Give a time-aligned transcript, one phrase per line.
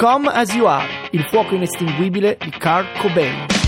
[0.00, 3.59] Come As You Are, il fuoco inestinguibile di Carl Cobain.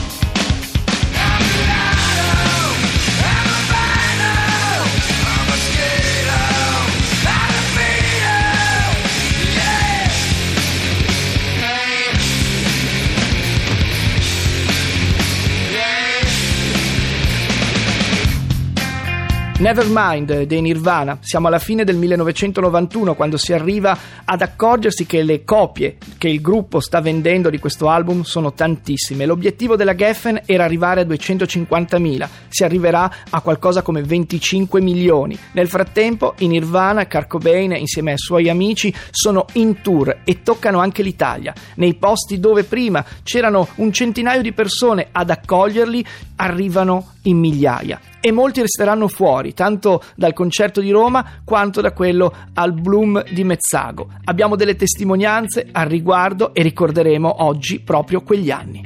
[19.62, 25.44] Nevermind dei Nirvana, siamo alla fine del 1991 quando si arriva ad accorgersi che le
[25.44, 29.24] copie che il gruppo sta vendendo di questo album sono tantissime.
[29.24, 35.38] L'obiettivo della Geffen era arrivare a 250.000, si arriverà a qualcosa come 25 milioni.
[35.52, 41.04] Nel frattempo i Nirvana, Kurt insieme ai suoi amici sono in tour e toccano anche
[41.04, 41.54] l'Italia.
[41.76, 48.30] Nei posti dove prima c'erano un centinaio di persone ad accoglierli, arrivano in migliaia e
[48.32, 54.08] molti resteranno fuori, tanto dal concerto di Roma quanto da quello al Bloom di Mezzago.
[54.24, 58.82] Abbiamo delle testimonianze al riguardo e ricorderemo oggi proprio quegli anni.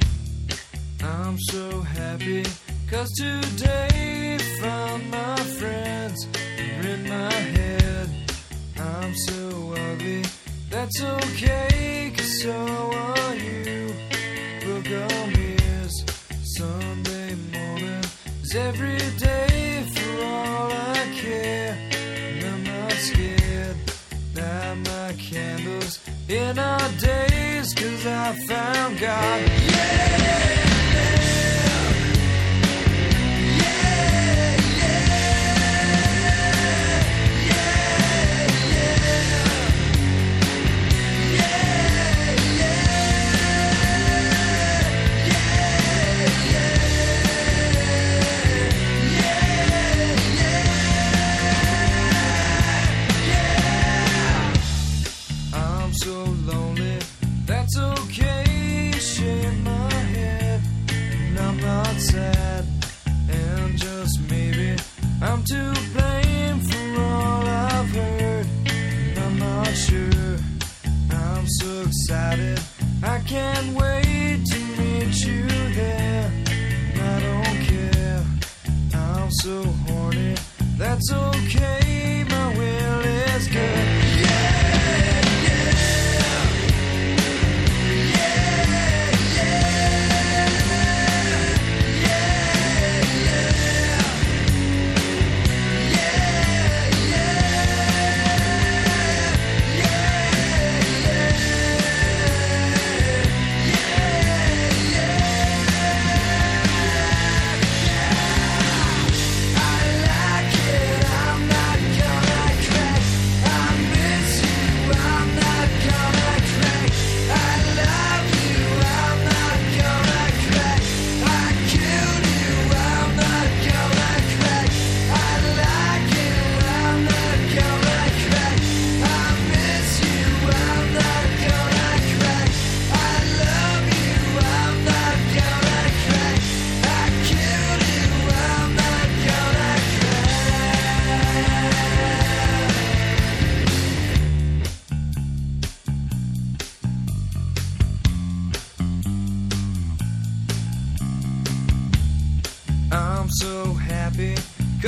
[1.01, 2.41] I'm so happy
[2.89, 6.27] cause today found my friends
[6.81, 8.09] in my head.
[8.77, 10.21] I'm so ugly,
[10.69, 11.56] that's okay
[26.29, 29.76] in our days cause I found God.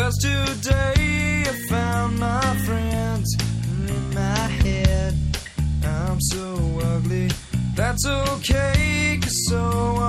[0.10, 3.38] Cause today I found my friends
[3.88, 5.14] in my head.
[5.86, 6.56] I'm so
[6.96, 7.30] ugly,
[7.76, 10.09] that's okay so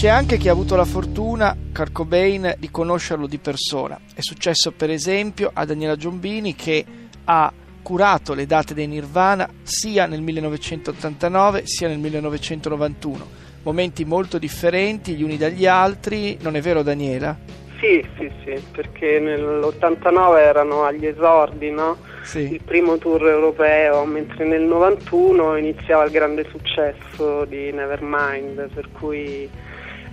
[0.00, 4.00] C'è anche chi ha avuto la fortuna, Kurt Cobain, di conoscerlo di persona.
[4.14, 6.82] È successo per esempio a Daniela Giombini che
[7.22, 7.52] ha
[7.82, 13.26] curato le date dei Nirvana sia nel 1989 sia nel 1991.
[13.62, 17.36] Momenti molto differenti gli uni dagli altri, non è vero Daniela?
[17.78, 21.98] Sì, sì, sì, perché nell'89 erano agli esordi, no?
[22.22, 22.50] Sì.
[22.54, 29.68] Il primo tour europeo, mentre nel 91 iniziava il grande successo di Nevermind, per cui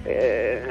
[0.08, 0.62] eh,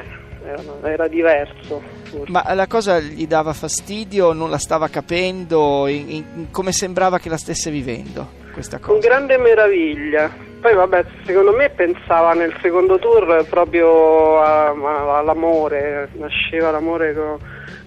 [0.83, 1.81] era, diverso.
[2.03, 2.31] forse.
[2.31, 7.29] Ma la cosa gli dava fastidio, non la stava capendo, in- in- come sembrava che
[7.29, 9.07] la stesse vivendo questa Con cosa?
[9.07, 10.45] grande meraviglia.
[10.59, 17.37] Poi vabbè, secondo me pensava nel secondo tour proprio a- a- all'amore, nasceva l'amore con,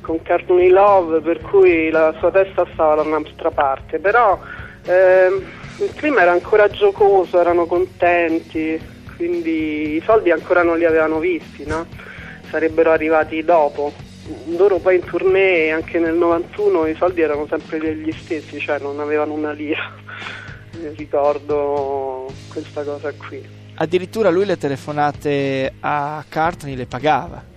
[0.00, 3.98] con Courtney Love, per cui la sua testa stava da un'altra parte.
[3.98, 4.38] Però
[4.84, 5.42] ehm,
[5.78, 8.80] il clima era ancora giocoso, erano contenti,
[9.20, 11.86] quindi i soldi ancora non li avevano visti, no?
[12.48, 13.92] Sarebbero arrivati dopo.
[14.56, 18.98] Loro poi in tournée anche nel 91 i soldi erano sempre gli stessi, cioè non
[18.98, 19.92] avevano una lira.
[20.72, 23.46] Eh, Ricordo questa cosa qui.
[23.74, 27.49] Addirittura lui le telefonate a Cartney le pagava.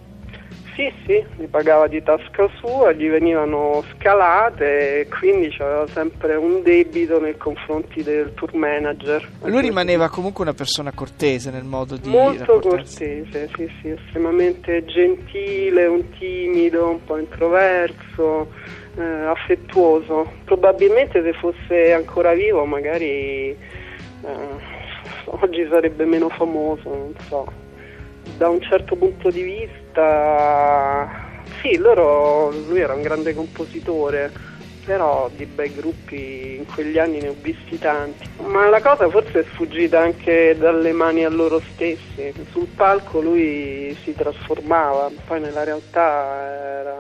[0.76, 6.64] Sì, sì, li pagava di tasca sua, gli venivano scalate e quindi c'aveva sempre un
[6.64, 9.28] debito nei confronti del tour manager.
[9.44, 15.86] Lui rimaneva comunque una persona cortese nel modo di Molto cortese, sì, sì, estremamente gentile,
[15.86, 18.50] un timido, un po' introverso,
[18.98, 20.32] eh, affettuoso.
[20.44, 23.58] Probabilmente se fosse ancora vivo magari eh,
[25.26, 27.72] oggi sarebbe meno famoso, non so.
[28.38, 31.08] Da un certo punto di vista,
[31.62, 34.32] sì, loro, lui era un grande compositore,
[34.86, 38.28] però di bei gruppi in quegli anni ne ho visti tanti.
[38.46, 42.34] Ma la cosa forse è sfuggita anche dalle mani a loro stessi.
[42.52, 46.42] Sul palco lui si trasformava, poi nella realtà
[46.80, 46.98] era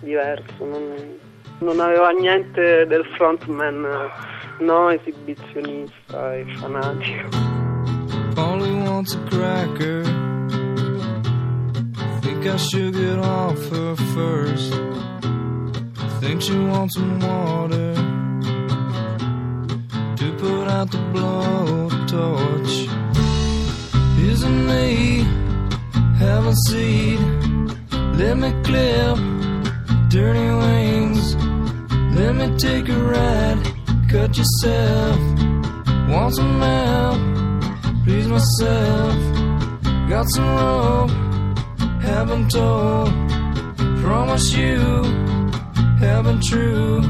[0.00, 1.18] diverso, non,
[1.60, 3.86] non aveva niente del frontman
[4.58, 7.28] no esibizionista e fanatico.
[8.34, 10.25] Polly wants a cracker.
[12.36, 14.70] Think I should get off her first.
[16.20, 17.94] Think she wants some water
[20.16, 22.74] to put out the blowtorch.
[24.20, 25.24] Isn't me?
[26.18, 27.18] Have a seat.
[28.20, 29.16] Let me clip
[30.10, 31.36] dirty wings.
[32.18, 33.62] Let me take a ride.
[34.10, 35.18] Cut yourself.
[36.10, 37.36] Want some help?
[38.04, 39.16] please myself.
[40.08, 41.10] Got some rope,
[42.06, 43.10] haven't told.
[44.00, 44.78] Promise you,
[45.98, 47.00] haven't true.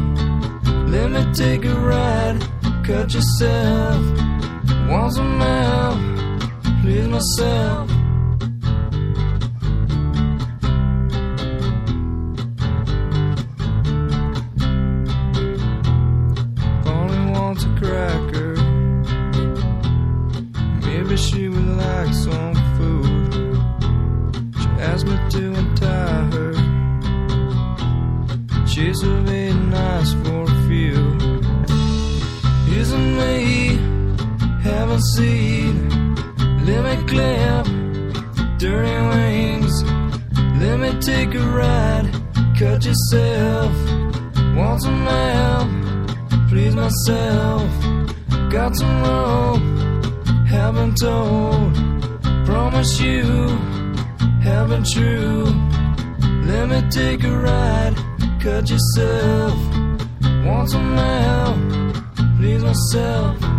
[0.94, 2.40] Let me take a ride,
[2.84, 4.02] cut yourself.
[4.88, 5.98] Once a help,
[6.82, 7.95] please myself.
[33.20, 33.78] Me?
[34.62, 35.88] Haven't seen.
[36.66, 37.66] Let me clip
[38.58, 39.74] dirty wings.
[40.60, 42.06] Let me take a ride.
[42.58, 43.72] Cut yourself.
[44.56, 45.68] Want some help?
[46.48, 47.70] Please myself.
[48.50, 49.76] Got some rope
[50.46, 51.74] haven't told.
[52.44, 53.22] Promise you,
[54.42, 55.44] haven't true.
[56.50, 57.94] Let me take a ride,
[58.40, 59.56] cut yourself.
[60.44, 61.56] Want some help,
[62.46, 63.55] please myself.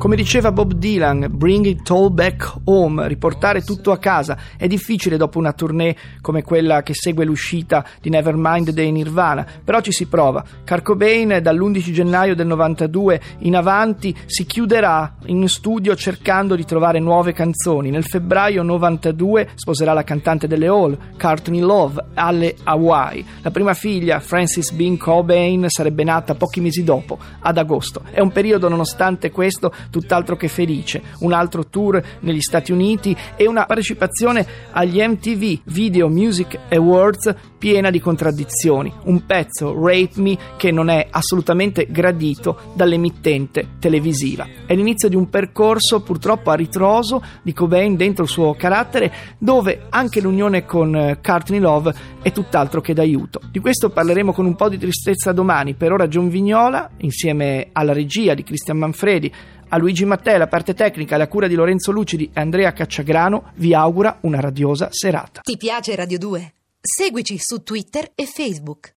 [0.00, 4.34] Come diceva Bob Dylan, bring it all back home, riportare tutto a casa.
[4.56, 9.82] È difficile dopo una tournée come quella che segue l'uscita di Nevermind dei Nirvana, però
[9.82, 10.42] ci si prova.
[10.64, 16.98] Kurt Cobain dall'11 gennaio del 92 in avanti si chiuderà in studio cercando di trovare
[16.98, 17.90] nuove canzoni.
[17.90, 23.22] Nel febbraio 92 sposerà la cantante delle Hall, Courtney Love, alle Hawaii.
[23.42, 28.00] La prima figlia, Frances Bean Cobain, sarebbe nata pochi mesi dopo, ad agosto.
[28.10, 31.02] È un periodo, nonostante questo, tutt'altro che felice.
[31.20, 37.90] Un altro tour negli Stati Uniti e una partecipazione agli MTV Video Music Awards piena
[37.90, 38.90] di contraddizioni.
[39.04, 44.46] Un pezzo, Rape Me, che non è assolutamente gradito dall'emittente televisiva.
[44.64, 49.86] È l'inizio di un percorso purtroppo a ritroso di Cobain dentro il suo carattere, dove
[49.90, 53.40] anche l'unione con eh, Courtney Love è tutt'altro che d'aiuto.
[53.50, 55.74] Di questo parleremo con un po' di tristezza domani.
[55.74, 59.30] Per ora John Vignola, insieme alla regia di Cristian Manfredi,
[59.72, 63.72] A Luigi Mattei, la parte tecnica, la cura di Lorenzo Lucidi e Andrea Cacciagrano vi
[63.72, 65.42] augura una radiosa serata.
[65.42, 66.54] Ti piace Radio 2?
[66.80, 68.88] Seguici su Twitter e Facebook.